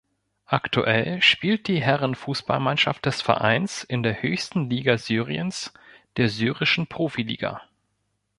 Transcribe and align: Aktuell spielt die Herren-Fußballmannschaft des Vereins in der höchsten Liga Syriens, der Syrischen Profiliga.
Aktuell 0.47 1.21
spielt 1.21 1.67
die 1.67 1.79
Herren-Fußballmannschaft 1.79 3.05
des 3.05 3.21
Vereins 3.21 3.83
in 3.83 4.01
der 4.01 4.19
höchsten 4.23 4.67
Liga 4.67 4.97
Syriens, 4.97 5.75
der 6.17 6.27
Syrischen 6.27 6.87
Profiliga. 6.87 7.61